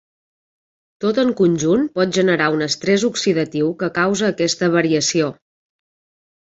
Tot 1.05 1.19
en 1.23 1.33
conjunt 1.41 1.85
pot 1.99 2.17
generar 2.19 2.49
un 2.57 2.65
estrès 2.69 3.07
oxidatiu 3.13 3.71
que 3.83 3.93
causa 4.03 4.35
aquesta 4.35 4.75
variació. 4.81 5.35